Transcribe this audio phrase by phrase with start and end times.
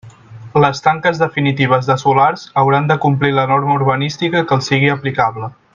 [0.63, 5.57] Les tanques definitives de solars hauran de complir la norma urbanística que els sigui aplicable.